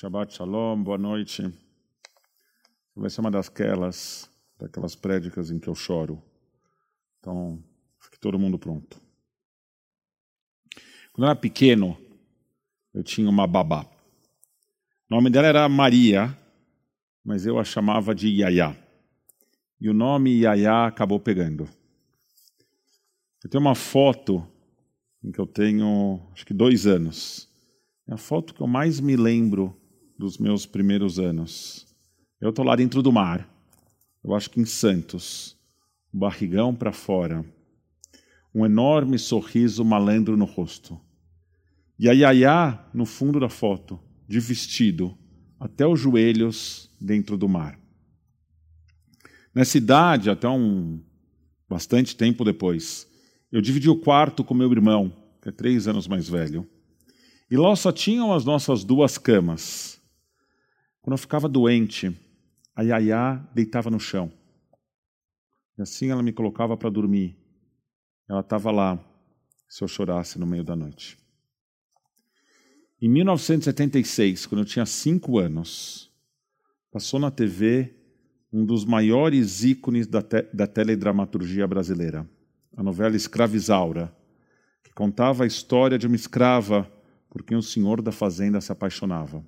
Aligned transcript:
Shabbat 0.00 0.32
Shalom, 0.32 0.80
boa 0.80 0.96
noite. 0.96 1.42
Vai 2.94 3.10
ser 3.10 3.20
uma 3.20 3.32
daquelas, 3.32 4.30
daquelas 4.56 4.94
prédicas 4.94 5.50
em 5.50 5.58
que 5.58 5.66
eu 5.66 5.74
choro. 5.74 6.22
Então, 7.18 7.60
fique 7.98 8.16
todo 8.16 8.38
mundo 8.38 8.60
pronto. 8.60 9.02
Quando 11.12 11.24
eu 11.24 11.30
era 11.30 11.34
pequeno, 11.34 11.98
eu 12.94 13.02
tinha 13.02 13.28
uma 13.28 13.44
babá. 13.44 13.82
O 15.10 15.16
nome 15.16 15.30
dela 15.30 15.48
era 15.48 15.68
Maria, 15.68 16.38
mas 17.24 17.44
eu 17.44 17.58
a 17.58 17.64
chamava 17.64 18.14
de 18.14 18.28
Yaya. 18.28 18.80
E 19.80 19.90
o 19.90 19.92
nome 19.92 20.42
Yaya 20.42 20.86
acabou 20.86 21.18
pegando. 21.18 21.68
Eu 23.42 23.50
tenho 23.50 23.64
uma 23.64 23.74
foto 23.74 24.48
em 25.24 25.32
que 25.32 25.40
eu 25.40 25.46
tenho, 25.46 26.24
acho 26.32 26.46
que 26.46 26.54
dois 26.54 26.86
anos. 26.86 27.48
É 28.06 28.14
a 28.14 28.16
foto 28.16 28.54
que 28.54 28.60
eu 28.60 28.68
mais 28.68 29.00
me 29.00 29.16
lembro 29.16 29.76
dos 30.18 30.36
meus 30.36 30.66
primeiros 30.66 31.18
anos. 31.18 31.86
Eu 32.40 32.50
estou 32.50 32.64
lá 32.64 32.74
dentro 32.74 33.02
do 33.02 33.12
mar, 33.12 33.48
eu 34.24 34.34
acho 34.34 34.50
que 34.50 34.60
em 34.60 34.64
Santos, 34.64 35.56
barrigão 36.12 36.74
para 36.74 36.92
fora, 36.92 37.44
um 38.54 38.66
enorme 38.66 39.18
sorriso 39.18 39.84
malandro 39.84 40.36
no 40.36 40.44
rosto. 40.44 41.00
E 41.98 42.08
a 42.08 42.12
Yaya 42.12 42.84
no 42.92 43.06
fundo 43.06 43.38
da 43.38 43.48
foto, 43.48 43.98
de 44.26 44.40
vestido, 44.40 45.16
até 45.58 45.86
os 45.86 46.00
joelhos 46.00 46.90
dentro 47.00 47.36
do 47.36 47.48
mar. 47.48 47.78
Nessa 49.54 49.78
idade, 49.78 50.30
até 50.30 50.48
um 50.48 51.00
bastante 51.68 52.16
tempo 52.16 52.44
depois, 52.44 53.06
eu 53.50 53.60
dividi 53.60 53.88
o 53.88 53.96
quarto 53.98 54.44
com 54.44 54.54
meu 54.54 54.70
irmão, 54.70 55.12
que 55.42 55.48
é 55.48 55.52
três 55.52 55.88
anos 55.88 56.06
mais 56.06 56.28
velho. 56.28 56.68
E 57.50 57.56
lá 57.56 57.74
só 57.74 57.90
tinham 57.90 58.32
as 58.32 58.44
nossas 58.44 58.84
duas 58.84 59.16
camas. 59.16 59.97
Quando 61.08 61.14
eu 61.14 61.22
ficava 61.22 61.48
doente, 61.48 62.14
a 62.76 62.82
Yaya 62.82 63.42
deitava 63.54 63.88
no 63.88 63.98
chão. 63.98 64.30
E 65.78 65.80
assim 65.80 66.10
ela 66.10 66.22
me 66.22 66.34
colocava 66.34 66.76
para 66.76 66.90
dormir. 66.90 67.34
Ela 68.28 68.40
estava 68.40 68.70
lá 68.70 69.02
se 69.66 69.82
eu 69.82 69.88
chorasse 69.88 70.38
no 70.38 70.46
meio 70.46 70.62
da 70.62 70.76
noite. 70.76 71.16
Em 73.00 73.08
1976, 73.08 74.44
quando 74.44 74.60
eu 74.60 74.64
tinha 74.66 74.84
cinco 74.84 75.38
anos, 75.38 76.12
passou 76.92 77.18
na 77.18 77.30
TV 77.30 77.96
um 78.52 78.66
dos 78.66 78.84
maiores 78.84 79.64
ícones 79.64 80.06
da, 80.06 80.20
te 80.20 80.42
da 80.52 80.66
teledramaturgia 80.66 81.66
brasileira, 81.66 82.28
a 82.76 82.82
novela 82.82 83.16
Escravizaura, 83.16 84.14
que 84.84 84.92
contava 84.92 85.44
a 85.44 85.46
história 85.46 85.98
de 85.98 86.06
uma 86.06 86.16
escrava 86.16 86.86
por 87.30 87.42
quem 87.42 87.56
o 87.56 87.62
senhor 87.62 88.02
da 88.02 88.12
fazenda 88.12 88.60
se 88.60 88.70
apaixonava. 88.70 89.42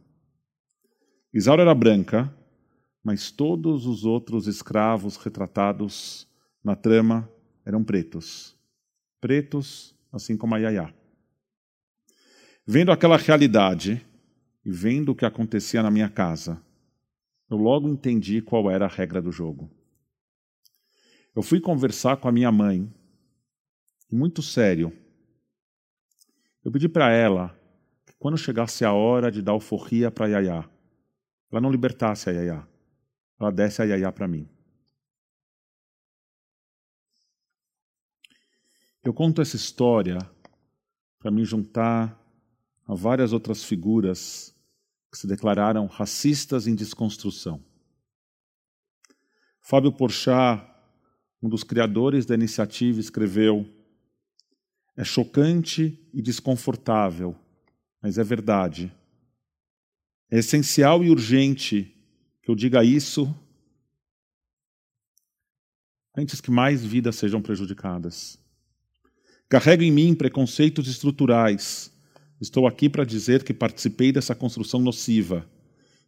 Isaura 1.33 1.63
era 1.63 1.75
branca, 1.75 2.35
mas 3.05 3.31
todos 3.31 3.87
os 3.87 4.05
outros 4.05 4.49
escravos 4.49 5.17
retratados 5.17 6.27
na 6.63 6.75
trama 6.75 7.31
eram 7.65 7.85
pretos. 7.85 8.57
Pretos, 9.21 9.95
assim 10.13 10.37
como 10.37 10.57
a 10.57 10.59
Yaya. 10.59 10.93
Vendo 12.67 12.91
aquela 12.91 13.17
realidade 13.17 14.05
e 14.65 14.71
vendo 14.71 15.11
o 15.11 15.15
que 15.15 15.25
acontecia 15.25 15.83
na 15.83 15.91
minha 15.91 16.09
casa, 16.09 16.61
eu 17.49 17.57
logo 17.57 17.89
entendi 17.89 18.43
qual 18.43 18.71
era 18.71 18.87
a 18.87 18.89
regra 18.89 19.23
do 19.23 19.31
jogo. 19.31 19.71
Eu 21.35 21.43
fui 21.43 21.61
conversar 21.61 22.17
com 22.17 22.29
a 22.29 22.33
minha 22.33 22.51
mãe, 22.51 22.93
muito 24.11 24.43
sério. 24.43 24.93
Eu 26.65 26.73
pedi 26.73 26.89
para 26.89 27.13
ela 27.13 27.57
que 28.05 28.13
quando 28.19 28.37
chegasse 28.37 28.85
a 28.85 28.93
hora 28.93 29.31
de 29.31 29.41
dar 29.41 29.53
alforria 29.53 30.11
para 30.11 30.27
Yaya, 30.27 30.69
ela 31.51 31.61
não 31.61 31.71
libertasse 31.71 32.31
a 32.31 32.33
Yaya, 32.33 32.69
ela 33.39 33.51
desse 33.51 33.83
a 33.83 33.85
Yaya 33.85 34.13
para 34.13 34.29
mim. 34.29 34.49
Eu 39.03 39.15
conto 39.15 39.41
essa 39.41 39.57
história 39.57 40.19
para 41.19 41.31
me 41.31 41.45
juntar 41.45 42.19
a 42.87 42.95
várias 42.95 43.33
outras 43.33 43.65
figuras 43.65 44.55
que 45.11 45.19
se 45.19 45.27
declararam 45.27 45.87
racistas 45.87 46.67
em 46.67 46.75
desconstrução. 46.75 47.65
Fábio 49.61 49.93
Porchat, 49.93 50.67
um 51.43 51.49
dos 51.49 51.65
criadores 51.65 52.27
da 52.27 52.35
iniciativa, 52.35 53.01
escreveu: 53.01 53.67
É 54.97 55.05
chocante 55.05 55.99
e 56.13 56.21
desconfortável, 56.21 57.37
mas 58.03 58.19
é 58.19 58.25
verdade. 58.25 58.93
É 60.31 60.39
essencial 60.39 61.03
e 61.03 61.11
urgente 61.11 61.93
que 62.41 62.51
eu 62.51 62.55
diga 62.55 62.85
isso 62.85 63.35
antes 66.17 66.41
que 66.41 66.51
mais 66.51 66.85
vidas 66.85 67.17
sejam 67.17 67.43
prejudicadas. 67.43 68.39
Carrego 69.49 69.83
em 69.83 69.91
mim 69.91 70.15
preconceitos 70.15 70.87
estruturais. 70.87 71.93
Estou 72.41 72.67
aqui 72.69 72.89
para 72.89 73.05
dizer 73.05 73.43
que 73.43 73.53
participei 73.53 74.13
dessa 74.13 74.35
construção 74.35 74.81
nociva 74.81 75.51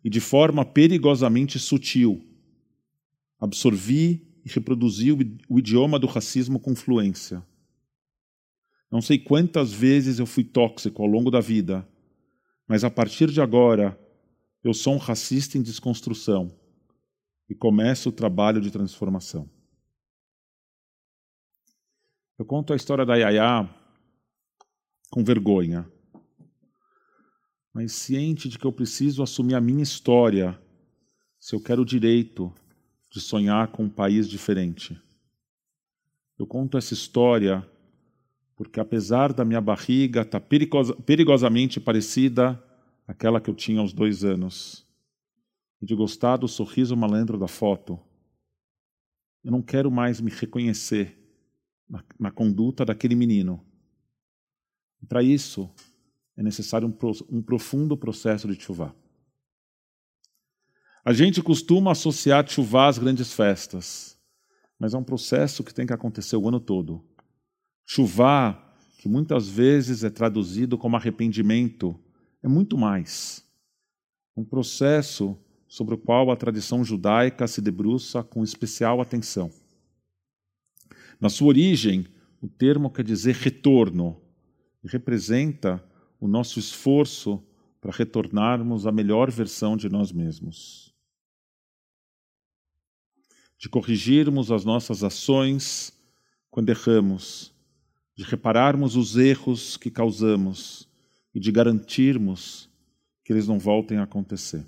e 0.04 0.08
de 0.08 0.20
forma 0.20 0.64
perigosamente 0.64 1.58
sutil. 1.58 2.24
Absorvi 3.40 4.24
e 4.44 4.48
reproduzi 4.48 5.10
o 5.48 5.58
idioma 5.58 5.98
do 5.98 6.06
racismo 6.06 6.60
com 6.60 6.76
fluência. 6.76 7.42
Não 8.90 9.00
sei 9.00 9.18
quantas 9.18 9.72
vezes 9.72 10.18
eu 10.18 10.26
fui 10.26 10.44
tóxico 10.44 11.02
ao 11.02 11.08
longo 11.08 11.30
da 11.30 11.40
vida, 11.40 11.86
mas 12.68 12.84
a 12.84 12.90
partir 12.90 13.30
de 13.30 13.40
agora 13.40 13.98
eu 14.62 14.72
sou 14.72 14.94
um 14.94 14.98
racista 14.98 15.58
em 15.58 15.62
desconstrução 15.62 16.56
e 17.48 17.54
começo 17.54 18.08
o 18.08 18.12
trabalho 18.12 18.60
de 18.60 18.70
transformação. 18.70 19.50
Eu 22.38 22.46
conto 22.46 22.72
a 22.72 22.76
história 22.76 23.04
da 23.04 23.16
Yaya 23.16 23.68
com 25.10 25.24
vergonha, 25.24 25.90
mas 27.74 27.92
ciente 27.92 28.48
de 28.48 28.58
que 28.58 28.64
eu 28.64 28.72
preciso 28.72 29.22
assumir 29.22 29.54
a 29.54 29.60
minha 29.60 29.82
história 29.82 30.58
se 31.38 31.54
eu 31.54 31.60
quero 31.60 31.82
o 31.82 31.86
direito 31.86 32.52
de 33.10 33.20
sonhar 33.20 33.68
com 33.68 33.84
um 33.84 33.90
país 33.90 34.28
diferente. 34.28 35.00
Eu 36.38 36.46
conto 36.46 36.78
essa 36.78 36.94
história 36.94 37.68
porque, 38.56 38.78
apesar 38.78 39.32
da 39.32 39.44
minha 39.44 39.60
barriga 39.60 40.22
estar 40.22 40.38
tá 40.38 40.46
perigosa, 40.46 40.94
perigosamente 40.94 41.80
parecida 41.80 42.62
àquela 43.06 43.40
que 43.40 43.50
eu 43.50 43.54
tinha 43.54 43.80
aos 43.80 43.92
dois 43.92 44.24
anos, 44.24 44.86
e 45.80 45.86
de 45.86 45.94
gostar 45.94 46.36
do 46.36 46.46
sorriso 46.46 46.96
malandro 46.96 47.38
da 47.38 47.48
foto, 47.48 47.98
eu 49.42 49.50
não 49.50 49.60
quero 49.60 49.90
mais 49.90 50.20
me 50.20 50.30
reconhecer 50.30 51.18
na, 51.88 52.04
na 52.18 52.30
conduta 52.30 52.84
daquele 52.84 53.16
menino. 53.16 53.64
Para 55.08 55.22
isso, 55.22 55.68
é 56.36 56.42
necessário 56.42 56.86
um, 56.88 57.36
um 57.36 57.42
profundo 57.42 57.96
processo 57.96 58.46
de 58.46 58.60
chuvá. 58.60 58.94
A 61.04 61.12
gente 61.12 61.42
costuma 61.42 61.90
associar 61.90 62.48
chuvá 62.48 62.86
às 62.86 62.96
grandes 62.96 63.32
festas, 63.32 64.16
mas 64.78 64.94
é 64.94 64.98
um 64.98 65.02
processo 65.02 65.64
que 65.64 65.74
tem 65.74 65.84
que 65.84 65.92
acontecer 65.92 66.36
o 66.36 66.48
ano 66.48 66.60
todo. 66.60 67.04
Chuvá, 67.84 68.72
que 68.98 69.08
muitas 69.08 69.48
vezes 69.48 70.04
é 70.04 70.10
traduzido 70.10 70.78
como 70.78 70.94
arrependimento, 70.94 71.98
é 72.42 72.48
muito 72.48 72.76
mais. 72.76 73.44
Um 74.36 74.44
processo 74.44 75.38
sobre 75.68 75.94
o 75.94 75.98
qual 75.98 76.30
a 76.30 76.36
tradição 76.36 76.84
judaica 76.84 77.46
se 77.46 77.60
debruça 77.60 78.22
com 78.22 78.42
especial 78.42 79.00
atenção. 79.00 79.50
Na 81.20 81.28
sua 81.28 81.48
origem, 81.48 82.06
o 82.40 82.48
termo 82.48 82.90
quer 82.90 83.04
dizer 83.04 83.36
retorno 83.36 84.20
e 84.82 84.88
representa 84.88 85.82
o 86.20 86.26
nosso 86.26 86.58
esforço 86.58 87.42
para 87.80 87.92
retornarmos 87.92 88.86
à 88.86 88.92
melhor 88.92 89.30
versão 89.30 89.76
de 89.76 89.88
nós 89.88 90.12
mesmos. 90.12 90.92
De 93.56 93.68
corrigirmos 93.68 94.50
as 94.50 94.64
nossas 94.64 95.04
ações 95.04 95.92
quando 96.50 96.68
erramos, 96.68 97.54
de 98.14 98.24
repararmos 98.24 98.96
os 98.96 99.16
erros 99.16 99.76
que 99.76 99.90
causamos 99.90 100.91
e 101.34 101.40
de 101.40 101.50
garantirmos 101.50 102.68
que 103.24 103.32
eles 103.32 103.46
não 103.46 103.58
voltem 103.58 103.98
a 103.98 104.02
acontecer. 104.02 104.66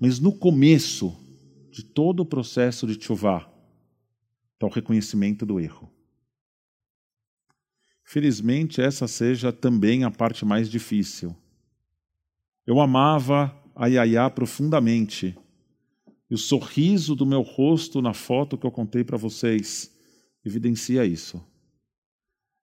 Mas 0.00 0.18
no 0.18 0.32
começo 0.32 1.16
de 1.70 1.84
todo 1.84 2.20
o 2.20 2.26
processo 2.26 2.86
de 2.86 3.02
chuvá, 3.02 3.50
está 4.54 4.66
o 4.66 4.70
reconhecimento 4.70 5.44
do 5.44 5.60
erro. 5.60 5.90
Felizmente, 8.02 8.80
essa 8.80 9.06
seja 9.08 9.52
também 9.52 10.04
a 10.04 10.10
parte 10.10 10.44
mais 10.44 10.70
difícil. 10.70 11.36
Eu 12.66 12.80
amava 12.80 13.54
a 13.74 13.86
Yaya 13.86 14.30
profundamente. 14.30 15.36
E 16.30 16.34
o 16.34 16.38
sorriso 16.38 17.14
do 17.14 17.26
meu 17.26 17.42
rosto 17.42 18.00
na 18.00 18.14
foto 18.14 18.56
que 18.56 18.66
eu 18.66 18.70
contei 18.70 19.04
para 19.04 19.16
vocês 19.16 19.94
evidencia 20.44 21.04
isso. 21.04 21.44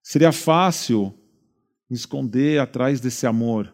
Seria 0.02 0.32
fácil 0.32 1.14
me 1.94 1.98
esconder 1.98 2.60
atrás 2.60 3.00
desse 3.00 3.28
amor 3.28 3.72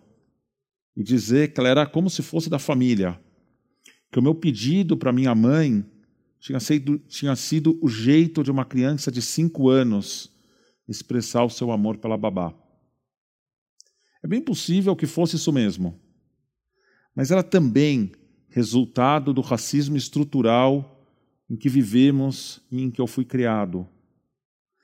e 0.94 1.02
dizer 1.02 1.54
que 1.54 1.60
ela 1.62 1.70
era 1.70 1.86
como 1.86 2.10
se 2.10 2.22
fosse 2.22 2.50
da 2.50 2.60
família, 2.60 3.18
que 4.12 4.20
o 4.20 4.22
meu 4.22 4.36
pedido 4.36 4.98
para 4.98 5.14
minha 5.14 5.34
mãe 5.34 5.86
tinha 6.38 6.60
sido, 6.60 7.00
tinha 7.08 7.34
sido 7.38 7.80
o 7.82 7.88
jeito 7.88 8.44
de 8.44 8.52
uma 8.52 8.66
criança 8.66 9.10
de 9.10 9.22
cinco 9.22 9.70
anos 9.70 10.30
expressar 10.86 11.46
o 11.46 11.50
seu 11.50 11.72
amor 11.72 11.98
pela 11.98 12.18
babá. 12.18 12.54
É 14.22 14.28
bem 14.28 14.42
possível 14.42 14.98
que 14.98 15.06
fosse 15.06 15.38
isso 15.38 15.54
mesmo, 15.54 15.98
mas 17.16 17.32
era 17.32 17.42
também 17.42 18.12
resultado 18.50 19.34
do 19.34 19.40
racismo 19.40 19.96
estrutural 19.96 21.08
em 21.50 21.56
que 21.56 21.70
vivemos 21.70 22.60
e 22.70 22.82
em 22.82 22.92
que 22.92 23.00
eu 23.00 23.08
fui 23.08 23.24
criado. 23.24 23.88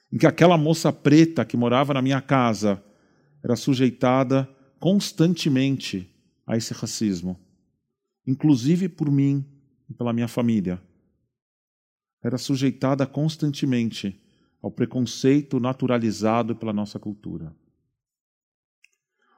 Em 0.09 0.17
que 0.17 0.25
aquela 0.25 0.57
moça 0.57 0.93
preta 0.93 1.43
que 1.43 1.57
morava 1.57 1.93
na 1.93 2.01
minha 2.01 2.21
casa 2.21 2.81
era 3.45 3.55
sujeitada 3.55 4.49
constantemente 4.79 6.11
a 6.47 6.57
esse 6.57 6.73
racismo, 6.73 7.39
inclusive 8.25 8.89
por 8.89 9.11
mim 9.11 9.45
e 9.87 9.93
pela 9.93 10.11
minha 10.11 10.27
família. 10.27 10.81
Era 12.23 12.39
sujeitada 12.39 13.05
constantemente 13.05 14.19
ao 14.63 14.71
preconceito 14.71 15.59
naturalizado 15.59 16.55
pela 16.55 16.73
nossa 16.73 16.97
cultura. 16.97 17.55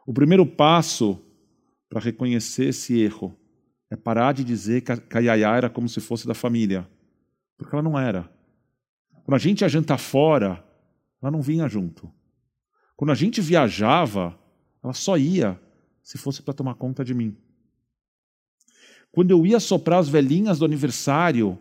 O 0.05 0.13
primeiro 0.13 0.45
passo 0.45 1.21
para 1.89 1.99
reconhecer 1.99 2.69
esse 2.69 2.97
erro 2.97 3.37
é 3.89 3.97
parar 3.97 4.31
de 4.31 4.45
dizer 4.45 4.83
que 4.83 5.17
a 5.17 5.19
Yaya 5.19 5.57
era 5.57 5.69
como 5.69 5.89
se 5.89 5.99
fosse 5.99 6.25
da 6.25 6.33
família, 6.33 6.89
porque 7.57 7.75
ela 7.75 7.83
não 7.83 7.99
era. 7.99 8.23
Quando 9.25 9.35
a 9.35 9.39
gente 9.39 9.63
ia 9.63 9.69
jantar 9.69 9.97
fora, 9.97 10.65
ela 11.21 11.29
não 11.29 11.41
vinha 11.41 11.67
junto. 11.67 12.09
Quando 12.97 13.11
a 13.11 13.15
gente 13.15 13.39
viajava, 13.39 14.37
ela 14.83 14.91
só 14.91 15.15
ia 15.17 15.61
se 16.01 16.17
fosse 16.17 16.41
para 16.41 16.53
tomar 16.53 16.73
conta 16.73 17.05
de 17.05 17.13
mim. 17.13 17.37
Quando 19.11 19.29
eu 19.29 19.45
ia 19.45 19.59
soprar 19.59 19.99
as 19.99 20.09
velhinhas 20.09 20.57
do 20.57 20.65
aniversário, 20.65 21.59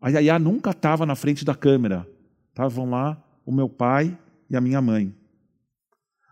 a 0.00 0.08
Yaya 0.08 0.38
nunca 0.38 0.70
estava 0.70 1.04
na 1.04 1.16
frente 1.16 1.44
da 1.44 1.54
câmera. 1.54 2.08
Estavam 2.50 2.88
lá 2.88 3.20
o 3.44 3.50
meu 3.50 3.68
pai 3.68 4.16
e 4.48 4.56
a 4.56 4.60
minha 4.60 4.80
mãe. 4.80 5.12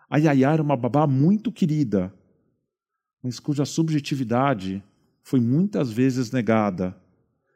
A 0.09 0.19
Yaya 0.19 0.53
era 0.53 0.63
uma 0.63 0.77
babá 0.77 1.09
muito 1.09 1.51
querida, 1.51 2.15
mas 3.21 3.41
cuja 3.41 3.65
subjetividade 3.65 4.81
foi 5.25 5.41
muitas 5.41 5.91
vezes 5.91 6.31
negada, 6.31 6.97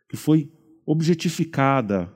que 0.08 0.16
foi 0.16 0.52
objetificada. 0.84 2.12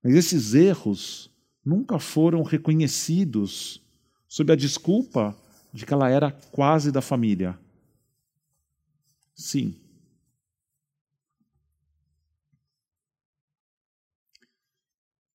Mas 0.00 0.14
esses 0.14 0.54
erros 0.54 1.33
nunca 1.64 1.98
foram 1.98 2.42
reconhecidos 2.42 3.80
sob 4.28 4.52
a 4.52 4.56
desculpa 4.56 5.36
de 5.72 5.86
que 5.86 5.92
ela 5.92 6.08
era 6.08 6.30
quase 6.52 6.92
da 6.92 7.00
família. 7.00 7.58
Sim. 9.34 9.80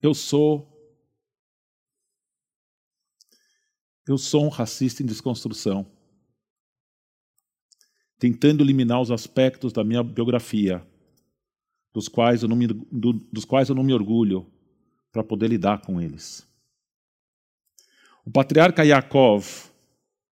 Eu 0.02 0.14
sou 0.14 0.68
eu 4.08 4.18
sou 4.18 4.44
um 4.44 4.50
racista 4.50 5.04
em 5.04 5.06
desconstrução, 5.06 5.86
tentando 8.18 8.64
eliminar 8.64 9.00
os 9.00 9.12
aspectos 9.12 9.72
da 9.72 9.84
minha 9.84 10.02
biografia, 10.02 10.84
dos 11.94 12.08
quais 12.08 12.42
eu 12.42 12.50
não 12.50 12.56
me, 12.56 12.66
do, 12.66 13.14
dos 13.32 13.46
quais 13.46 13.70
eu 13.70 13.76
não 13.76 13.84
me 13.84 13.94
orgulho, 13.94 14.52
para 15.12 15.24
poder 15.24 15.48
lidar 15.48 15.82
com 15.82 16.02
eles. 16.02 16.48
O 18.26 18.32
patriarca 18.32 18.84
Yaakov 18.84 19.46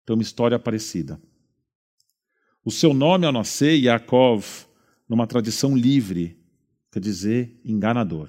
tem 0.05 0.15
uma 0.15 0.23
história 0.23 0.59
parecida. 0.59 1.21
O 2.65 2.71
seu 2.71 2.93
nome 2.93 3.27
ao 3.27 3.33
nascer, 3.33 3.79
Yaakov, 3.79 4.45
numa 5.09 5.27
tradição 5.27 5.77
livre, 5.77 6.39
quer 6.93 7.01
dizer 7.01 7.59
enganador. 7.65 8.29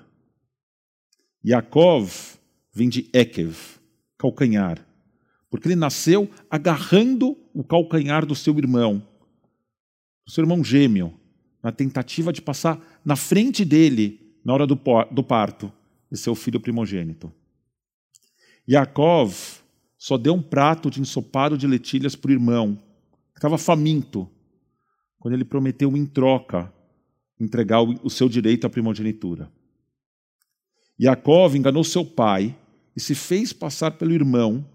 Yaakov 1.45 2.37
vem 2.71 2.87
de 2.87 3.09
Ekev, 3.13 3.57
calcanhar, 4.17 4.85
porque 5.49 5.67
ele 5.67 5.75
nasceu 5.75 6.29
agarrando 6.49 7.37
o 7.53 7.63
calcanhar 7.63 8.25
do 8.25 8.35
seu 8.35 8.57
irmão, 8.57 9.05
do 10.25 10.31
seu 10.31 10.43
irmão 10.43 10.63
gêmeo, 10.63 11.13
na 11.63 11.71
tentativa 11.71 12.31
de 12.31 12.41
passar 12.41 12.79
na 13.03 13.15
frente 13.15 13.65
dele 13.65 14.39
na 14.45 14.53
hora 14.53 14.67
do, 14.67 14.79
do 15.11 15.23
parto 15.23 15.73
de 16.11 16.17
seu 16.17 16.35
filho 16.35 16.59
primogênito. 16.59 17.31
Yaakov 18.69 19.61
só 19.97 20.17
deu 20.17 20.33
um 20.33 20.41
prato 20.41 20.89
de 20.89 21.01
ensopado 21.01 21.57
de 21.57 21.65
letilhas 21.65 22.15
para 22.15 22.29
o 22.29 22.33
irmão, 22.33 22.75
que 23.33 23.39
estava 23.39 23.57
faminto, 23.57 24.29
quando 25.19 25.33
ele 25.33 25.45
prometeu 25.45 25.95
em 25.95 26.05
troca 26.05 26.71
entregar 27.39 27.81
o 27.81 28.09
seu 28.09 28.27
direito 28.27 28.65
à 28.65 28.69
primogenitura. 28.69 29.51
Yaakov 30.99 31.55
enganou 31.55 31.83
seu 31.83 32.03
pai 32.03 32.57
e 32.95 32.99
se 32.99 33.13
fez 33.13 33.53
passar 33.53 33.91
pelo 33.91 34.13
irmão 34.13 34.67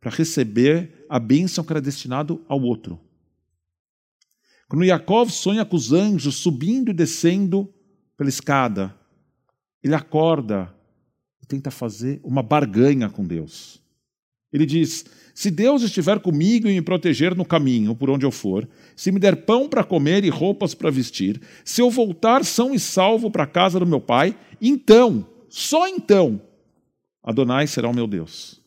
para 0.00 0.10
receber 0.10 1.06
a 1.08 1.18
bênção 1.18 1.64
que 1.64 1.72
era 1.72 1.80
destinado 1.80 2.44
ao 2.48 2.60
outro. 2.60 3.00
Quando 4.68 4.84
Yaakov 4.84 5.30
sonha 5.30 5.64
com 5.64 5.76
os 5.76 5.92
anjos 5.92 6.36
subindo 6.36 6.90
e 6.90 6.94
descendo 6.94 7.72
pela 8.16 8.28
escada, 8.28 8.96
ele 9.84 9.94
acorda 9.94 10.74
e 11.42 11.46
tenta 11.46 11.70
fazer 11.70 12.18
uma 12.24 12.42
barganha 12.42 13.10
com 13.10 13.22
Deus. 13.22 13.82
Ele 14.50 14.64
diz: 14.64 15.04
Se 15.34 15.50
Deus 15.50 15.82
estiver 15.82 16.18
comigo 16.20 16.66
e 16.66 16.72
me 16.72 16.80
proteger 16.80 17.34
no 17.34 17.44
caminho 17.44 17.94
por 17.94 18.08
onde 18.08 18.24
eu 18.24 18.30
for, 18.30 18.66
se 18.96 19.12
me 19.12 19.20
der 19.20 19.44
pão 19.44 19.68
para 19.68 19.84
comer 19.84 20.24
e 20.24 20.30
roupas 20.30 20.74
para 20.74 20.90
vestir, 20.90 21.38
se 21.62 21.82
eu 21.82 21.90
voltar 21.90 22.44
são 22.46 22.72
e 22.72 22.80
salvo 22.80 23.30
para 23.30 23.44
a 23.44 23.48
casa 23.48 23.78
do 23.78 23.86
meu 23.86 24.00
pai, 24.00 24.34
então 24.58 25.26
só 25.50 25.86
então 25.86 26.40
Adonai 27.22 27.66
será 27.66 27.88
o 27.88 27.94
meu 27.94 28.06
Deus. 28.06 28.60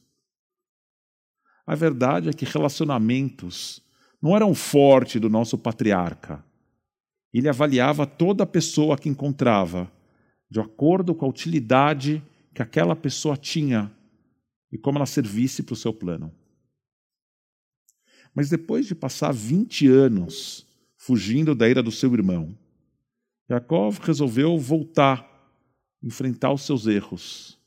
A 1.66 1.74
verdade 1.76 2.30
é 2.30 2.34
que 2.34 2.46
relacionamentos 2.46 3.82
não 4.22 4.36
eram 4.36 4.54
forte 4.54 5.20
do 5.20 5.30
nosso 5.30 5.58
patriarca. 5.58 6.44
Ele 7.34 7.50
avaliava 7.50 8.06
toda 8.06 8.46
pessoa 8.46 8.98
que 8.98 9.10
encontrava 9.10 9.92
de 10.50 10.60
acordo 10.60 11.14
com 11.14 11.26
a 11.26 11.30
utilidade 11.30 12.24
que 12.54 12.62
aquela 12.62 12.96
pessoa 12.96 13.36
tinha 13.36 13.92
e 14.72 14.78
como 14.78 14.98
ela 14.98 15.06
servisse 15.06 15.64
para 15.64 15.74
o 15.74 15.78
seu 15.78 15.94
plano. 15.94 16.34
Mas 18.34 18.50
depois 18.50 18.86
de 18.86 18.96
passar 18.96 19.32
20 19.32 19.88
anos 19.88 20.68
fugindo 20.96 21.56
da 21.56 21.68
ira 21.68 21.82
do 21.82 21.92
seu 21.92 22.14
irmão, 22.14 22.58
Yaakov 23.50 24.00
resolveu 24.02 24.58
voltar 24.58 25.38
enfrentar 26.02 26.52
os 26.52 26.62
seus 26.62 26.86
erros, 26.86 27.58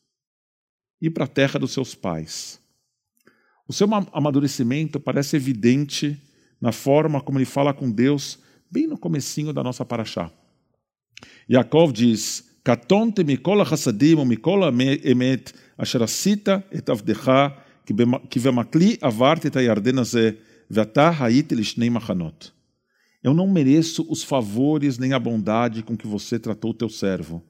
ir 1.00 1.10
para 1.10 1.24
a 1.24 1.28
terra 1.28 1.58
dos 1.58 1.72
seus 1.72 1.94
pais. 1.94 2.60
O 3.66 3.72
seu 3.72 3.88
amadurecimento 4.12 4.98
parece 4.98 5.36
evidente 5.36 6.20
na 6.60 6.72
forma 6.72 7.20
como 7.20 7.38
ele 7.38 7.44
fala 7.44 7.72
com 7.72 7.90
Deus, 7.90 8.38
bem 8.70 8.86
no 8.86 8.98
comecinho 8.98 9.52
da 9.52 9.62
nossa 9.62 9.84
paraxá. 9.84 10.30
Yaakov 11.48 11.92
diz, 11.92 12.49
קטונתי 12.63 13.23
מכל 13.25 13.61
החסדים 13.61 14.19
ומכל 14.19 14.63
האמת 14.63 15.51
אשר 15.77 16.03
עשית 16.03 16.49
את 16.49 16.89
עבדך, 16.89 17.47
כי 18.29 18.39
במקלי 18.39 18.95
עברתי 19.01 19.47
את 19.47 19.55
הירדן 19.55 19.97
הזה, 19.97 20.29
ואתה 20.71 21.11
הייתי 21.19 21.55
לשני 21.55 21.89
מחנות. 21.89 22.51
Eu 23.23 23.33
não 23.33 23.47
mereço 23.47 24.05
os 24.07 24.23
favores 24.23 24.99
nem 24.99 25.11
a 25.11 25.17
bondade 25.17 25.81
com 25.81 25.97
que 25.97 26.05
você 26.05 26.37
tratou 26.37 26.69
o 26.69 26.73
teu 26.75 26.89
servo. 26.89 27.43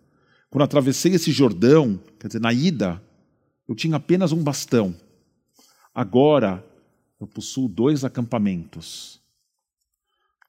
Quando 0.49 0.63
atravessei 0.63 1.13
esse 1.15 1.33
Jordão, 1.33 1.99
quer 2.17 2.27
dizer, 2.27 2.39
na 2.39 2.53
ida, 2.53 3.03
eu 3.67 3.75
tinha 3.75 3.97
apenas 3.97 4.31
um 4.31 4.41
bastão. 4.41 4.95
Agora, 5.93 6.65
eu 7.19 7.27
possuo 7.27 7.67
dois 7.67 8.05
acampamentos. 8.05 9.19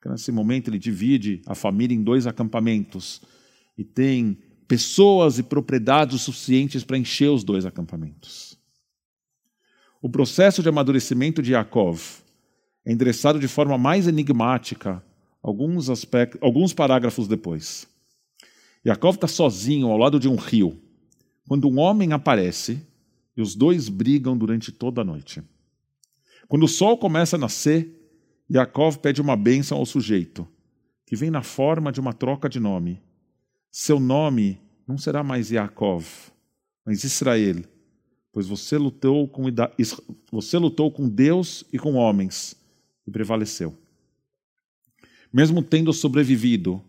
Nesse 0.05 0.31
momento, 0.31 0.69
ele 0.69 0.79
divide 0.79 1.43
a 1.45 1.57
família 1.57 1.97
em 1.97 2.05
dois 2.05 2.29
acampamentos 2.29 3.21
e 3.77 3.83
tem 3.83 4.39
pessoas 4.72 5.38
e 5.38 5.44
propriedades 5.44 6.22
suficientes 6.22 6.82
para 6.82 6.98
encher 6.98 7.30
os 7.30 7.44
dois 7.44 7.66
acampamentos. 7.66 8.58
O 10.02 10.10
processo 10.10 10.64
de 10.64 10.70
amadurecimento 10.70 11.42
de 11.42 11.52
Yaakov 11.52 12.02
é 12.86 12.94
endereçado 12.94 13.38
de 13.38 13.50
forma 13.50 13.78
mais 13.78 14.08
enigmática 14.08 15.04
alguns, 15.44 15.90
aspectos, 15.90 16.42
alguns 16.42 16.72
parágrafos 16.72 17.28
depois. 17.28 17.86
Yaakov 18.86 19.16
está 19.16 19.28
sozinho 19.28 19.88
ao 19.88 19.98
lado 19.98 20.18
de 20.18 20.30
um 20.30 20.38
rio, 20.38 20.82
quando 21.50 21.68
um 21.68 21.78
homem 21.78 22.14
aparece 22.14 22.82
e 23.36 23.42
os 23.42 23.56
dois 23.56 23.90
brigam 23.90 24.38
durante 24.38 24.72
toda 24.72 25.02
a 25.02 25.04
noite. 25.04 25.44
Quando 26.48 26.64
o 26.64 26.70
sol 26.70 26.98
começa 26.98 27.36
a 27.36 27.40
nascer, 27.40 27.94
Yaakov 28.50 29.00
pede 29.00 29.20
uma 29.20 29.36
bênção 29.36 29.78
ao 29.78 29.86
sujeito, 29.86 30.48
que 31.06 31.18
vem 31.18 31.30
na 31.30 31.44
forma 31.44 31.92
de 31.92 32.00
uma 32.00 32.14
troca 32.14 32.48
de 32.48 32.58
nome. 32.58 33.02
Seu 33.72 34.02
nome 34.02 34.60
não 34.86 34.98
será 34.98 35.24
mais 35.24 35.50
Yaakov, 35.50 36.06
mas 36.86 37.06
Israel, 37.06 37.64
pois 38.34 38.46
você 38.46 38.78
lutou 38.78 39.28
com, 39.30 39.44
você 40.30 40.58
lutou 40.58 40.92
com 40.92 41.08
Deus 41.08 41.64
e 41.72 41.80
com 41.80 41.94
homens, 41.94 42.56
e 43.08 43.12
prevaleceu. 43.12 43.78
Mesmo 45.32 45.64
tendo 45.64 45.94
sobrevivido, 45.94 46.84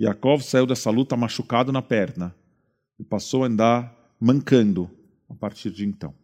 Yaakov 0.00 0.42
saiu 0.42 0.66
dessa 0.66 0.90
luta 0.90 1.14
machucado 1.16 1.70
na 1.70 1.82
perna 1.82 2.34
e 2.98 3.04
passou 3.04 3.44
a 3.44 3.46
andar 3.46 4.14
mancando 4.18 4.90
a 5.28 5.34
partir 5.34 5.70
de 5.70 5.84
então. 5.84 6.14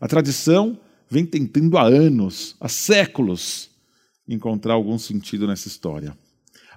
A 0.00 0.06
tradição 0.06 0.78
vem 1.08 1.26
tentando 1.26 1.76
há 1.76 1.82
anos, 1.82 2.54
há 2.60 2.68
séculos, 2.68 3.70
encontrar 4.28 4.74
algum 4.74 4.98
sentido 4.98 5.46
nessa 5.46 5.66
história. 5.66 6.16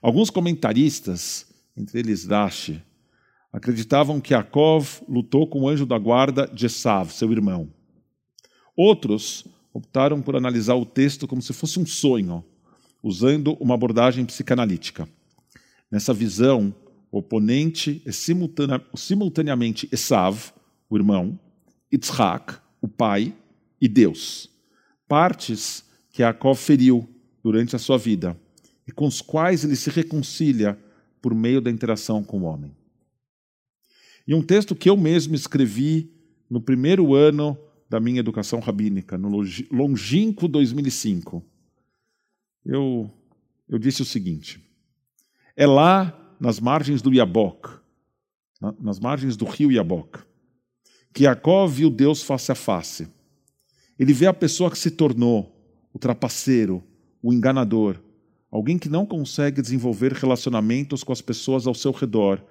Alguns 0.02 0.30
comentaristas, 0.30 1.46
entre 1.80 2.00
eles 2.00 2.26
Rashi, 2.26 2.84
acreditavam 3.52 4.20
que 4.20 4.34
Yaakov 4.34 5.02
lutou 5.08 5.48
com 5.48 5.62
o 5.62 5.70
anjo 5.70 5.86
da 5.86 5.98
guarda 5.98 6.46
de 6.48 6.66
Esav, 6.66 7.12
seu 7.12 7.32
irmão. 7.32 7.70
Outros 8.76 9.46
optaram 9.74 10.22
por 10.22 10.36
analisar 10.36 10.76
o 10.76 10.86
texto 10.86 11.28
como 11.28 11.42
se 11.42 11.54
fosse 11.54 11.80
um 11.80 11.86
sonho, 11.86 12.44
usando 13.02 13.54
uma 13.60 13.76
abordagem 13.76 14.26
psicanalítica. 14.26 15.08
Nessa 15.90 16.14
visão, 16.14 16.74
o 17.12 17.20
oponente 17.20 18.02
é 18.06 18.12
simultaneamente 18.12 19.88
Esav, 19.92 20.52
o 20.90 20.98
irmão, 20.98 21.40
Yitzhak, 21.92 22.58
o 22.82 22.88
pai, 22.88 23.34
e 23.82 23.88
Deus. 23.88 24.50
Partes 25.08 25.84
que 26.12 26.22
Yaakov 26.22 26.60
feriu 26.60 27.08
durante 27.44 27.76
a 27.76 27.80
sua 27.80 27.98
vida 27.98 28.38
e 28.88 28.92
com 28.92 29.08
os 29.08 29.22
quais 29.22 29.64
ele 29.64 29.76
se 29.76 29.90
reconcilia 29.90 30.78
por 31.22 31.34
meio 31.34 31.62
da 31.62 31.70
interação 31.70 32.24
com 32.24 32.40
o 32.40 32.44
homem. 32.44 32.76
E 34.28 34.34
um 34.34 34.42
texto 34.42 34.76
que 34.76 34.90
eu 34.90 34.96
mesmo 34.96 35.36
escrevi 35.36 36.12
no 36.50 36.62
primeiro 36.62 37.16
ano 37.16 37.58
da 37.90 38.00
minha 38.00 38.20
educação 38.20 38.60
rabínica, 38.60 39.18
no 39.18 39.30
longínquo 39.72 40.48
2005. 40.48 41.44
Eu, 42.66 43.10
eu 43.68 43.80
disse 43.80 44.02
o 44.02 44.06
seguinte: 44.06 44.64
é 45.56 45.66
lá, 45.66 46.16
nas 46.40 46.60
margens 46.60 47.02
do 47.02 47.14
Yabok, 47.14 47.70
nas 48.80 49.00
margens 49.00 49.36
do 49.36 49.46
rio 49.46 49.72
Yabok, 49.72 50.20
que 51.14 51.24
Jacó 51.24 51.66
viu 51.66 51.90
Deus 51.90 52.22
face 52.22 52.52
a 52.52 52.56
face. 52.56 53.08
Ele 53.98 54.14
vê 54.14 54.28
a 54.28 54.34
pessoa 54.34 54.70
que 54.70 54.78
se 54.78 54.92
tornou 54.92 55.56
o 55.92 56.00
trapaceiro, 56.00 56.84
o 57.22 57.34
enganador, 57.34 58.00
alguém 58.52 58.78
que 58.78 58.90
não 58.90 59.06
consegue 59.06 59.62
desenvolver 59.62 60.14
relacionamentos 60.14 61.04
com 61.04 61.12
as 61.12 61.22
pessoas 61.22 61.68
ao 61.68 61.76
seu 61.76 61.92
redor 61.92 62.42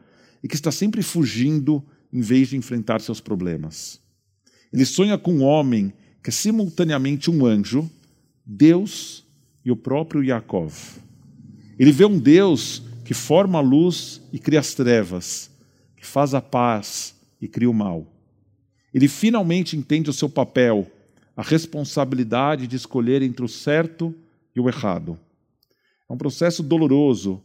e 0.43 0.49
que 0.49 0.55
está 0.55 0.71
sempre 0.71 1.03
fugindo 1.03 1.83
em 2.13 2.21
vez 2.21 2.49
de 2.49 2.57
enfrentar 2.57 3.01
seus 3.01 3.21
problemas. 3.21 4.01
Ele 4.73 4.85
sonha 4.85 5.19
com 5.19 5.33
um 5.33 5.43
homem 5.43 5.93
que 6.23 6.31
é 6.31 6.33
simultaneamente 6.33 7.31
um 7.31 7.45
anjo, 7.45 7.91
Deus 8.45 9.25
e 9.65 9.71
o 9.71 9.77
próprio 9.77 10.23
Yaakov. 10.23 10.75
Ele 11.79 11.93
vê 11.93 12.05
um 12.05 12.19
Deus 12.19 12.83
que 13.05 13.15
forma 13.15 13.59
a 13.59 13.63
luz 13.63 14.21
e 14.33 14.39
cria 14.39 14.61
as 14.61 14.75
trevas, 14.75 15.51
que 15.97 16.05
faz 16.05 16.35
a 16.35 16.41
paz 16.41 17.15
e 17.41 17.49
cria 17.49 17.71
o 17.71 17.75
mal. 17.75 18.07
Ele 18.93 19.09
finalmente 19.09 19.77
entende 19.77 20.11
o 20.11 20.13
seu 20.13 20.29
papel, 20.29 20.91
a 21.37 21.43
responsabilidade 21.43 22.67
de 22.67 22.77
escolher 22.77 23.23
entre 23.23 23.45
o 23.45 23.49
certo 23.49 24.15
e 24.55 24.61
o 24.61 24.69
errado. 24.69 25.19
É 26.09 26.13
um 26.13 26.17
processo 26.17 26.63
doloroso, 26.63 27.43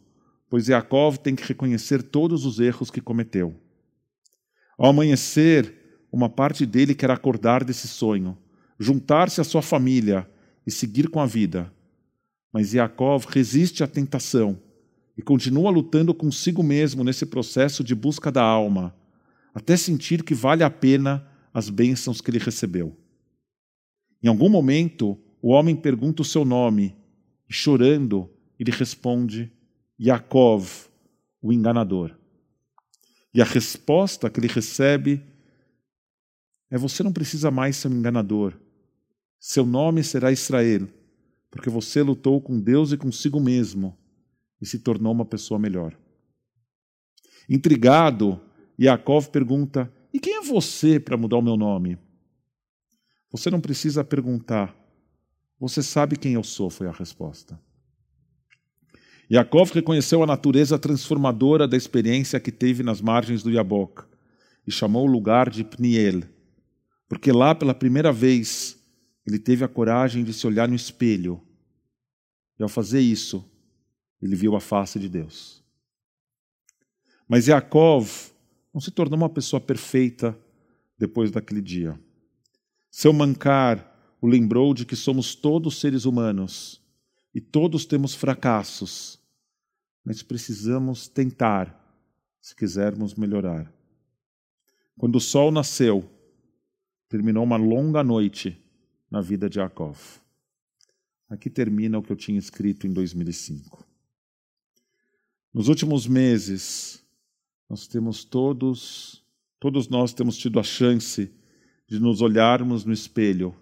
pois 0.49 0.67
Yaakov 0.67 1.17
tem 1.17 1.35
que 1.35 1.43
reconhecer 1.43 2.01
todos 2.01 2.45
os 2.45 2.59
erros 2.59 2.89
que 2.89 3.01
cometeu. 3.01 3.55
Ao 4.77 4.89
amanhecer, 4.89 6.07
uma 6.11 6.29
parte 6.29 6.65
dele 6.65 6.95
quer 6.95 7.11
acordar 7.11 7.63
desse 7.63 7.87
sonho, 7.87 8.37
juntar-se 8.79 9.41
à 9.41 9.43
sua 9.43 9.61
família 9.61 10.29
e 10.65 10.71
seguir 10.71 11.09
com 11.09 11.19
a 11.19 11.25
vida. 11.25 11.73
Mas 12.51 12.73
Yaakov 12.73 13.25
resiste 13.27 13.83
à 13.83 13.87
tentação 13.87 14.59
e 15.17 15.21
continua 15.21 15.69
lutando 15.69 16.13
consigo 16.13 16.63
mesmo 16.63 17.03
nesse 17.03 17.25
processo 17.25 17.83
de 17.83 17.93
busca 17.93 18.31
da 18.31 18.43
alma, 18.43 18.95
até 19.53 19.75
sentir 19.75 20.23
que 20.23 20.33
vale 20.33 20.63
a 20.63 20.69
pena 20.69 21.27
as 21.53 21.69
bênçãos 21.69 22.21
que 22.21 22.31
ele 22.31 22.39
recebeu. 22.39 22.97
Em 24.21 24.27
algum 24.27 24.49
momento, 24.49 25.19
o 25.41 25.49
homem 25.49 25.75
pergunta 25.75 26.21
o 26.21 26.25
seu 26.25 26.45
nome 26.45 26.95
e, 27.49 27.53
chorando, 27.53 28.29
ele 28.59 28.71
responde: 28.71 29.51
Yaakov, 29.99 30.87
o 31.41 31.51
enganador. 31.51 32.15
E 33.33 33.41
a 33.41 33.45
resposta 33.45 34.29
que 34.29 34.39
ele 34.39 34.47
recebe 34.47 35.23
é 36.69 36.77
você 36.77 37.03
não 37.03 37.11
precisa 37.11 37.49
mais 37.51 37.75
ser 37.75 37.87
um 37.87 37.95
enganador. 37.95 38.53
Seu 39.39 39.65
nome 39.65 40.03
será 40.03 40.31
Israel, 40.31 40.87
porque 41.51 41.69
você 41.69 42.01
lutou 42.01 42.39
com 42.41 42.59
Deus 42.59 42.91
e 42.91 42.97
consigo 42.97 43.39
mesmo 43.39 43.97
e 44.61 44.65
se 44.65 44.79
tornou 44.79 45.11
uma 45.11 45.25
pessoa 45.25 45.59
melhor. 45.59 45.97
Intrigado, 47.49 48.39
Yaakov 48.79 49.29
pergunta: 49.29 49.91
E 50.13 50.19
quem 50.19 50.35
é 50.37 50.41
você 50.41 50.99
para 50.99 51.17
mudar 51.17 51.37
o 51.37 51.41
meu 51.41 51.57
nome? 51.57 51.97
Você 53.31 53.49
não 53.49 53.59
precisa 53.59 54.03
perguntar. 54.03 54.75
Você 55.59 55.81
sabe 55.81 56.17
quem 56.17 56.33
eu 56.33 56.43
sou, 56.43 56.69
foi 56.69 56.87
a 56.87 56.91
resposta. 56.91 57.59
Yaakov 59.33 59.71
reconheceu 59.73 60.21
a 60.21 60.27
natureza 60.27 60.77
transformadora 60.77 61.67
da 61.67 61.75
experiência 61.75 62.39
que 62.39 62.51
teve 62.51 62.83
nas 62.83 63.01
margens 63.01 63.41
do 63.41 63.49
Yabok 63.49 64.03
e 64.67 64.71
chamou 64.71 65.07
o 65.07 65.11
lugar 65.11 65.49
de 65.49 65.63
Pniel, 65.63 66.21
porque 67.09 67.31
lá, 67.31 67.55
pela 67.55 67.73
primeira 67.73 68.13
vez, 68.13 68.77
ele 69.25 69.39
teve 69.39 69.65
a 69.65 69.67
coragem 69.67 70.23
de 70.23 70.31
se 70.31 70.45
olhar 70.45 70.67
no 70.69 70.75
espelho. 70.75 71.41
E 72.59 72.61
ao 72.61 72.69
fazer 72.69 72.99
isso, 72.99 73.43
ele 74.21 74.35
viu 74.35 74.55
a 74.55 74.59
face 74.59 74.99
de 74.99 75.09
Deus. 75.09 75.63
Mas 77.27 77.47
Yaakov 77.47 78.07
não 78.71 78.79
se 78.79 78.91
tornou 78.91 79.17
uma 79.17 79.29
pessoa 79.29 79.59
perfeita 79.59 80.37
depois 80.95 81.31
daquele 81.31 81.61
dia. 81.61 81.99
Seu 82.91 83.11
mancar 83.11 84.15
o 84.21 84.27
lembrou 84.27 84.75
de 84.75 84.85
que 84.85 84.95
somos 84.95 85.33
todos 85.33 85.79
seres 85.79 86.05
humanos 86.05 86.79
e 87.33 87.41
todos 87.41 87.83
temos 87.83 88.13
fracassos, 88.13 89.22
mas 90.03 90.21
precisamos 90.21 91.07
tentar 91.07 91.79
se 92.41 92.55
quisermos 92.55 93.15
melhorar. 93.15 93.71
Quando 94.97 95.15
o 95.15 95.21
sol 95.21 95.51
nasceu, 95.51 96.09
terminou 97.07 97.43
uma 97.43 97.57
longa 97.57 98.03
noite 98.03 98.61
na 99.09 99.21
vida 99.21 99.49
de 99.49 99.59
Yaakov. 99.59 99.97
Aqui 101.29 101.49
termina 101.49 101.97
o 101.97 102.03
que 102.03 102.11
eu 102.11 102.15
tinha 102.15 102.37
escrito 102.37 102.85
em 102.85 102.91
2005. 102.91 103.85
Nos 105.53 105.67
últimos 105.67 106.07
meses, 106.07 107.03
nós 107.69 107.87
temos 107.87 108.23
todos, 108.23 109.23
todos 109.59 109.87
nós 109.87 110.13
temos 110.13 110.37
tido 110.37 110.59
a 110.59 110.63
chance 110.63 111.31
de 111.87 111.99
nos 111.99 112.21
olharmos 112.21 112.85
no 112.85 112.91
espelho. 112.91 113.55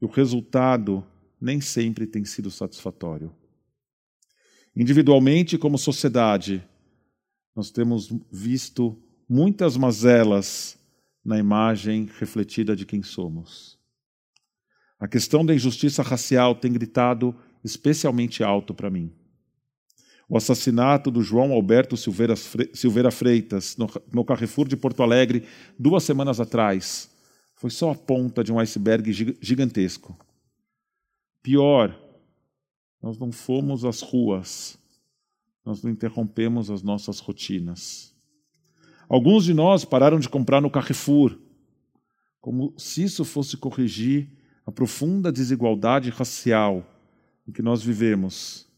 E 0.00 0.04
o 0.04 0.08
resultado 0.08 1.04
nem 1.40 1.60
sempre 1.60 2.06
tem 2.06 2.24
sido 2.24 2.50
satisfatório. 2.50 3.34
Individualmente, 4.80 5.58
como 5.58 5.76
sociedade, 5.76 6.66
nós 7.54 7.70
temos 7.70 8.10
visto 8.32 8.98
muitas 9.28 9.76
mazelas 9.76 10.78
na 11.22 11.38
imagem 11.38 12.08
refletida 12.18 12.74
de 12.74 12.86
quem 12.86 13.02
somos. 13.02 13.78
A 14.98 15.06
questão 15.06 15.44
da 15.44 15.54
injustiça 15.54 16.02
racial 16.02 16.54
tem 16.54 16.72
gritado 16.72 17.36
especialmente 17.62 18.42
alto 18.42 18.72
para 18.72 18.88
mim. 18.88 19.12
O 20.26 20.38
assassinato 20.38 21.10
do 21.10 21.20
João 21.20 21.52
Alberto 21.52 21.94
Silveira, 21.94 23.10
Freitas 23.10 23.76
no 24.10 24.24
Carrefour 24.24 24.66
de 24.66 24.78
Porto 24.78 25.02
Alegre 25.02 25.46
duas 25.78 26.04
semanas 26.04 26.40
atrás 26.40 27.10
foi 27.54 27.68
só 27.68 27.90
a 27.90 27.94
ponta 27.94 28.42
de 28.42 28.50
um 28.50 28.58
iceberg 28.58 29.12
gigantesco. 29.42 30.18
Pior, 31.42 32.09
nós 33.02 33.18
não 33.18 33.32
fomos 33.32 33.84
às 33.84 34.00
ruas, 34.00 34.78
nós 35.64 35.82
não 35.82 35.90
interrompemos 35.90 36.70
as 36.70 36.82
nossas 36.82 37.18
rotinas. 37.18 38.14
Alguns 39.08 39.44
de 39.44 39.54
nós 39.54 39.84
pararam 39.84 40.18
de 40.18 40.28
comprar 40.28 40.60
no 40.60 40.70
Carrefour, 40.70 41.38
como 42.40 42.72
se 42.78 43.02
isso 43.02 43.24
fosse 43.24 43.56
corrigir 43.56 44.28
a 44.64 44.72
profunda 44.72 45.32
desigualdade 45.32 46.10
racial 46.10 46.86
em 47.46 47.52
que 47.52 47.62
nós 47.62 47.82
vivemos. 47.82 48.68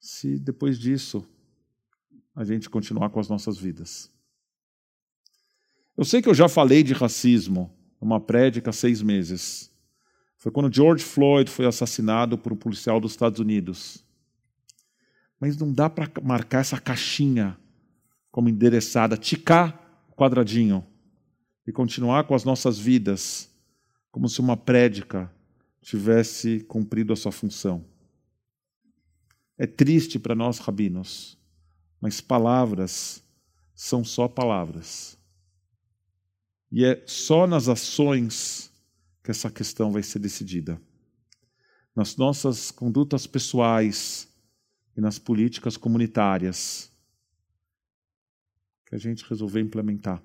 Se 0.00 0.38
depois 0.38 0.78
disso 0.78 1.24
a 2.34 2.44
gente 2.44 2.68
continuar 2.68 3.10
com 3.10 3.20
as 3.20 3.28
nossas 3.28 3.56
vidas. 3.56 4.10
Eu 5.96 6.04
sei 6.04 6.20
que 6.20 6.28
eu 6.28 6.34
já 6.34 6.48
falei 6.48 6.82
de 6.82 6.92
racismo 6.92 7.72
numa 8.00 8.20
prédica 8.20 8.70
há 8.70 8.72
seis 8.72 9.00
meses. 9.00 9.72
Foi 10.46 10.52
quando 10.52 10.72
George 10.72 11.02
Floyd 11.02 11.50
foi 11.50 11.66
assassinado 11.66 12.38
por 12.38 12.52
um 12.52 12.56
policial 12.56 13.00
dos 13.00 13.10
Estados 13.10 13.40
Unidos. 13.40 14.04
Mas 15.40 15.56
não 15.56 15.72
dá 15.72 15.90
para 15.90 16.08
marcar 16.22 16.60
essa 16.60 16.80
caixinha 16.80 17.58
como 18.30 18.48
endereçada, 18.48 19.16
ticar 19.16 20.04
o 20.08 20.14
quadradinho 20.14 20.86
e 21.66 21.72
continuar 21.72 22.28
com 22.28 22.34
as 22.36 22.44
nossas 22.44 22.78
vidas 22.78 23.50
como 24.12 24.28
se 24.28 24.38
uma 24.38 24.56
prédica 24.56 25.28
tivesse 25.82 26.60
cumprido 26.60 27.12
a 27.12 27.16
sua 27.16 27.32
função. 27.32 27.84
É 29.58 29.66
triste 29.66 30.16
para 30.16 30.36
nós, 30.36 30.60
rabinos, 30.60 31.36
mas 32.00 32.20
palavras 32.20 33.20
são 33.74 34.04
só 34.04 34.28
palavras. 34.28 35.18
E 36.70 36.84
é 36.84 37.02
só 37.04 37.48
nas 37.48 37.68
ações 37.68 38.70
que 39.26 39.32
essa 39.32 39.50
questão 39.50 39.90
vai 39.90 40.04
ser 40.04 40.20
decidida. 40.20 40.80
Nas 41.96 42.16
nossas 42.16 42.70
condutas 42.70 43.26
pessoais 43.26 44.32
e 44.96 45.00
nas 45.00 45.18
políticas 45.18 45.76
comunitárias 45.76 46.92
que 48.84 48.94
a 48.94 48.98
gente 48.98 49.28
resolver 49.28 49.60
implementar. 49.60 50.22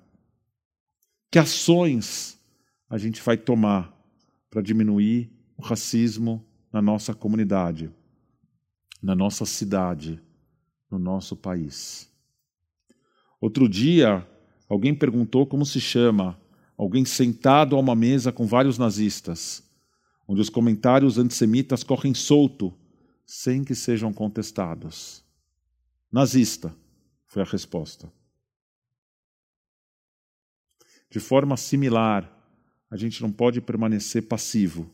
Que 1.32 1.40
ações 1.40 2.38
a 2.88 2.96
gente 2.96 3.20
vai 3.20 3.36
tomar 3.36 3.92
para 4.48 4.62
diminuir 4.62 5.32
o 5.56 5.62
racismo 5.62 6.46
na 6.72 6.80
nossa 6.80 7.12
comunidade, 7.12 7.92
na 9.02 9.16
nossa 9.16 9.44
cidade, 9.44 10.22
no 10.88 10.96
nosso 11.00 11.34
país. 11.34 12.08
Outro 13.40 13.68
dia, 13.68 14.24
alguém 14.68 14.94
perguntou 14.94 15.44
como 15.44 15.66
se 15.66 15.80
chama 15.80 16.40
alguém 16.82 17.04
sentado 17.04 17.76
a 17.76 17.78
uma 17.78 17.94
mesa 17.94 18.32
com 18.32 18.44
vários 18.44 18.76
nazistas, 18.76 19.62
onde 20.26 20.40
os 20.40 20.48
comentários 20.48 21.16
antissemitas 21.16 21.84
correm 21.84 22.12
solto, 22.12 22.74
sem 23.24 23.62
que 23.62 23.74
sejam 23.74 24.12
contestados. 24.12 25.22
Nazista, 26.10 26.74
foi 27.28 27.42
a 27.42 27.46
resposta. 27.46 28.12
De 31.08 31.20
forma 31.20 31.56
similar, 31.56 32.30
a 32.90 32.96
gente 32.96 33.22
não 33.22 33.30
pode 33.30 33.60
permanecer 33.60 34.26
passivo 34.26 34.90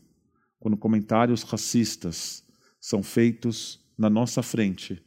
quando 0.59 0.77
comentários 0.77 1.41
racistas 1.41 2.43
são 2.79 3.01
feitos 3.01 3.79
na 3.97 4.09
nossa 4.09 4.43
frente 4.43 5.01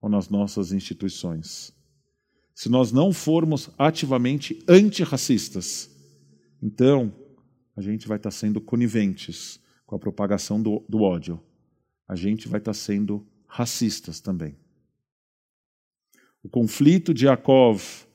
ou 0.00 0.08
nas 0.08 0.28
nossas 0.28 0.72
instituições. 0.72 1.72
Se 2.54 2.68
nós 2.68 2.90
não 2.90 3.12
formos 3.12 3.70
ativamente 3.78 4.62
antirracistas, 4.68 5.93
então 6.64 7.12
a 7.76 7.82
gente 7.82 8.08
vai 8.08 8.16
estar 8.16 8.30
sendo 8.30 8.58
coniventes 8.58 9.60
com 9.84 9.94
a 9.94 9.98
propagação 9.98 10.62
do, 10.62 10.82
do 10.88 11.02
ódio. 11.02 11.38
A 12.08 12.16
gente 12.16 12.48
vai 12.48 12.58
estar 12.58 12.72
sendo 12.72 13.26
racistas 13.46 14.18
também. 14.18 14.56
O 16.42 16.48
conflito 16.48 17.12
de 17.12 17.26
Yaakov, 17.26 18.06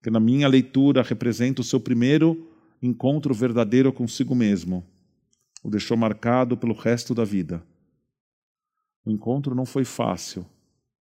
que 0.00 0.10
na 0.10 0.20
minha 0.20 0.46
leitura 0.46 1.02
representa 1.02 1.60
o 1.60 1.64
seu 1.64 1.80
primeiro 1.80 2.48
encontro 2.80 3.34
verdadeiro 3.34 3.92
consigo 3.92 4.32
mesmo, 4.32 4.86
o 5.60 5.68
deixou 5.68 5.96
marcado 5.96 6.56
pelo 6.56 6.74
resto 6.74 7.12
da 7.16 7.24
vida. 7.24 7.66
O 9.04 9.10
encontro 9.10 9.56
não 9.56 9.66
foi 9.66 9.84
fácil, 9.84 10.46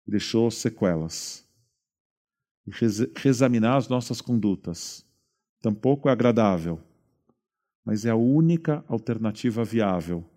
deixou 0.05 0.51
sequelas. 0.51 1.47
E 2.67 2.71
reexaminar 3.15 3.77
as 3.77 3.87
nossas 3.87 4.19
condutas 4.19 5.05
tampouco 5.63 6.09
é 6.09 6.11
agradável, 6.11 6.77
mas 7.85 8.05
é 8.05 8.09
a 8.09 8.17
única 8.17 8.83
alternativa 8.85 9.63
viável 9.63 10.29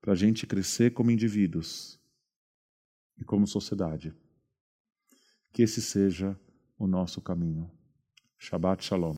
para 0.00 0.14
a 0.14 0.16
gente 0.16 0.46
crescer 0.46 0.94
como 0.94 1.10
indivíduos 1.10 2.00
e 3.18 3.22
como 3.22 3.46
sociedade. 3.46 4.14
Que 5.52 5.62
esse 5.64 5.82
seja 5.82 6.34
o 6.78 6.86
nosso 6.86 7.20
caminho. 7.20 7.70
Shabbat 8.38 8.82
Shalom. 8.82 9.16